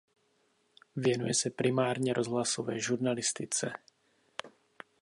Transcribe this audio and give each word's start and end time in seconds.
Věnuje 0.95 1.33
se 1.33 1.49
primárně 1.49 2.13
rozhlasové 2.13 2.79
žurnalistice. 2.79 3.71